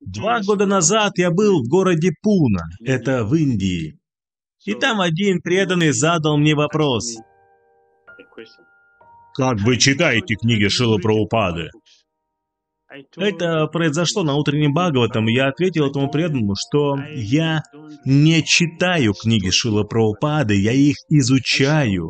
Два 0.00 0.40
года 0.40 0.66
назад 0.66 1.12
я 1.16 1.30
был 1.30 1.62
в 1.62 1.68
городе 1.68 2.10
Пуна, 2.22 2.62
это 2.84 3.24
в 3.24 3.34
Индии. 3.34 3.98
И 4.64 4.74
там 4.74 5.00
один 5.00 5.40
преданный 5.40 5.92
задал 5.92 6.38
мне 6.38 6.54
вопрос. 6.54 7.16
Как 9.34 9.60
вы 9.60 9.76
читаете 9.76 10.34
книги 10.36 10.68
Шила 10.68 10.98
Прабхупады? 10.98 11.70
Это 13.16 13.66
произошло 13.68 14.24
на 14.24 14.34
утреннем 14.34 14.74
Бхагаватам, 14.74 15.28
и 15.28 15.34
я 15.34 15.48
ответил 15.48 15.86
этому 15.86 16.10
преданному, 16.10 16.54
что 16.56 16.96
я 17.14 17.62
не 18.04 18.42
читаю 18.42 19.14
книги 19.14 19.50
Шила 19.50 19.84
Прабхупады, 19.84 20.60
я 20.60 20.72
их 20.72 20.96
изучаю. 21.08 22.08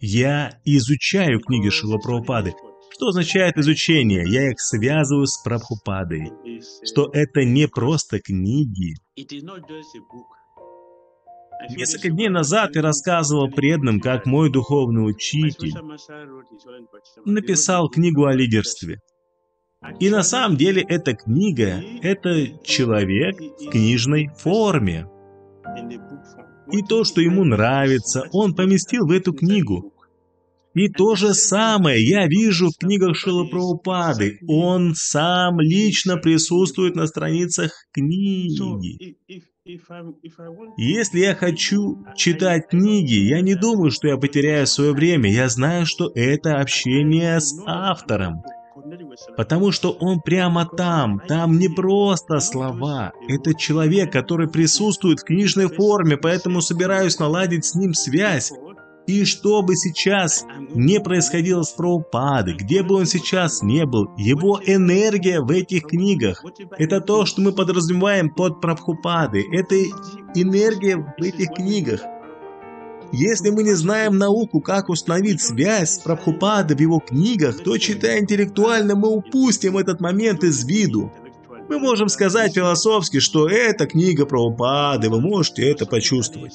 Я 0.00 0.58
изучаю 0.64 1.40
книги 1.40 1.68
Шила 1.68 1.98
Прабхупады. 1.98 2.54
Что 2.94 3.08
означает 3.08 3.58
изучение? 3.58 4.24
Я 4.24 4.50
их 4.50 4.60
связываю 4.60 5.26
с 5.26 5.42
Прабхупадой. 5.42 6.30
Что 6.84 7.10
это 7.12 7.44
не 7.44 7.66
просто 7.66 8.20
книги. 8.20 8.94
Несколько 11.70 12.10
дней 12.10 12.28
назад 12.28 12.76
я 12.76 12.82
рассказывал 12.82 13.50
преданным, 13.50 14.00
как 14.00 14.26
мой 14.26 14.50
духовный 14.50 15.08
учитель 15.08 15.72
написал 17.24 17.88
книгу 17.88 18.26
о 18.26 18.32
лидерстве. 18.32 19.00
И 19.98 20.08
на 20.08 20.22
самом 20.22 20.56
деле 20.56 20.82
эта 20.88 21.14
книга— 21.14 21.82
это 22.02 22.46
человек 22.62 23.40
в 23.40 23.70
книжной 23.70 24.28
форме. 24.38 25.08
И 26.70 26.82
то, 26.82 27.04
что 27.04 27.20
ему 27.20 27.44
нравится, 27.44 28.24
он 28.32 28.54
поместил 28.54 29.06
в 29.06 29.10
эту 29.10 29.32
книгу. 29.32 29.93
И 30.74 30.88
то 30.88 31.14
же 31.14 31.34
самое 31.34 32.04
я 32.04 32.26
вижу 32.26 32.68
в 32.68 32.78
книгах 32.78 33.16
Шилапраупады. 33.16 34.38
Он 34.48 34.94
сам 34.94 35.60
лично 35.60 36.16
присутствует 36.16 36.96
на 36.96 37.06
страницах 37.06 37.72
книги. 37.92 39.16
Если 40.76 41.20
я 41.20 41.34
хочу 41.34 42.04
читать 42.16 42.68
книги, 42.68 43.14
я 43.14 43.40
не 43.40 43.54
думаю, 43.54 43.90
что 43.90 44.08
я 44.08 44.16
потеряю 44.18 44.66
свое 44.66 44.92
время. 44.92 45.32
Я 45.32 45.48
знаю, 45.48 45.86
что 45.86 46.10
это 46.14 46.60
общение 46.60 47.40
с 47.40 47.54
автором. 47.64 48.42
Потому 49.36 49.72
что 49.72 49.92
он 49.92 50.20
прямо 50.20 50.66
там, 50.66 51.20
там 51.26 51.58
не 51.58 51.68
просто 51.68 52.40
слова. 52.40 53.12
Это 53.28 53.54
человек, 53.54 54.12
который 54.12 54.48
присутствует 54.48 55.20
в 55.20 55.24
книжной 55.24 55.68
форме, 55.68 56.16
поэтому 56.16 56.60
собираюсь 56.60 57.18
наладить 57.18 57.64
с 57.64 57.74
ним 57.74 57.94
связь. 57.94 58.52
И 59.06 59.26
что 59.26 59.60
бы 59.60 59.76
сейчас 59.76 60.46
не 60.74 60.98
происходило 60.98 61.62
с 61.62 61.70
Прабхупадой, 61.70 62.54
где 62.54 62.82
бы 62.82 62.94
он 62.94 63.04
сейчас 63.04 63.62
не 63.62 63.84
был, 63.84 64.08
его 64.16 64.58
энергия 64.64 65.40
в 65.40 65.50
этих 65.50 65.88
книгах– 65.88 66.42
это 66.78 67.02
то, 67.02 67.26
что 67.26 67.42
мы 67.42 67.52
подразумеваем 67.52 68.30
под 68.30 68.62
Прабхупадой. 68.62 69.44
Это 69.52 69.74
энергия 70.34 70.96
в 70.96 71.22
этих 71.22 71.50
книгах. 71.50 72.00
Если 73.12 73.50
мы 73.50 73.62
не 73.62 73.74
знаем 73.74 74.16
науку, 74.16 74.60
как 74.60 74.88
установить 74.88 75.42
связь 75.42 75.96
с 75.96 75.98
Прабхупадой 75.98 76.74
в 76.74 76.80
его 76.80 76.98
книгах, 76.98 77.62
то, 77.62 77.76
читая 77.76 78.20
интеллектуально, 78.20 78.94
мы 78.96 79.08
упустим 79.08 79.76
этот 79.76 80.00
момент 80.00 80.42
из 80.44 80.64
виду. 80.64 81.12
Мы 81.68 81.78
можем 81.78 82.08
сказать 82.08 82.54
философски, 82.54 83.20
что 83.20 83.48
это 83.48 83.86
книга 83.86 84.24
Прабхупады, 84.24 85.10
вы 85.10 85.20
можете 85.20 85.70
это 85.70 85.84
почувствовать. 85.84 86.54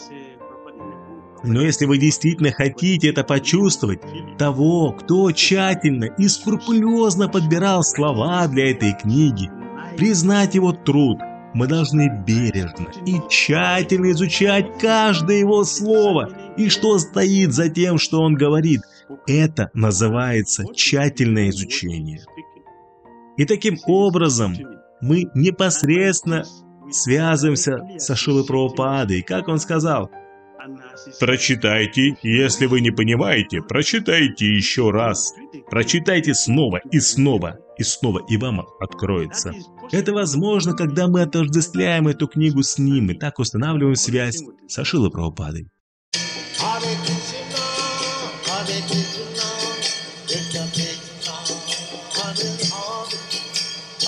Но 1.43 1.61
если 1.61 1.85
вы 1.85 1.97
действительно 1.97 2.51
хотите 2.51 3.09
это 3.09 3.23
почувствовать, 3.23 4.01
того, 4.37 4.91
кто 4.91 5.31
тщательно 5.31 6.05
и 6.05 6.27
скрупулезно 6.27 7.29
подбирал 7.29 7.83
слова 7.83 8.47
для 8.47 8.71
этой 8.71 8.93
книги, 8.93 9.49
признать 9.97 10.55
его 10.55 10.73
труд, 10.73 11.17
мы 11.53 11.67
должны 11.67 12.09
бережно 12.25 12.87
и 13.05 13.19
тщательно 13.29 14.11
изучать 14.11 14.77
каждое 14.79 15.37
его 15.37 15.63
слово 15.63 16.29
и 16.57 16.69
что 16.69 16.99
стоит 16.99 17.53
за 17.53 17.69
тем, 17.69 17.97
что 17.97 18.21
он 18.21 18.35
говорит. 18.35 18.81
Это 19.25 19.71
называется 19.73 20.65
тщательное 20.73 21.49
изучение. 21.49 22.21
И 23.37 23.45
таким 23.45 23.77
образом 23.87 24.55
мы 25.01 25.25
непосредственно 25.33 26.43
связываемся 26.91 27.79
с 27.97 28.09
Ашилой 28.09 28.45
Прабхупадой. 28.45 29.21
Как 29.21 29.47
он 29.47 29.59
сказал, 29.59 30.11
Прочитайте, 31.19 32.17
если 32.21 32.65
вы 32.65 32.81
не 32.81 32.91
понимаете, 32.91 33.61
прочитайте 33.61 34.45
еще 34.45 34.91
раз. 34.91 35.33
Прочитайте 35.69 36.33
снова 36.33 36.81
и 36.91 36.99
снова 36.99 37.59
и 37.77 37.83
снова, 37.83 38.19
и 38.27 38.37
вам 38.37 38.67
откроется. 38.79 39.53
Это 39.91 40.13
возможно, 40.13 40.75
когда 40.75 41.07
мы 41.07 41.21
отождествляем 41.21 42.07
эту 42.07 42.27
книгу 42.27 42.61
с 42.61 42.77
ним 42.77 43.09
и 43.11 43.13
так 43.13 43.39
устанавливаем 43.39 43.95
связь 43.95 44.43
с 44.67 44.77
Ашилой 44.77 45.09
Прабхупадой. 45.09 45.67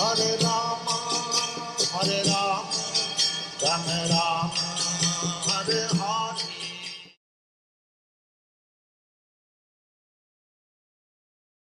Hare 0.02 0.36
Rama, 0.42 0.96
Hare 1.92 2.22
Rama, 2.24 2.72
Rama 3.62 3.98
Rama, 4.08 4.71
other 5.62 5.86
heart 5.96 6.61